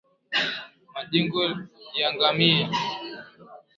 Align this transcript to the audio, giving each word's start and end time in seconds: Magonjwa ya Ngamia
Magonjwa 0.93 1.45
ya 1.99 2.07
Ngamia 2.13 2.67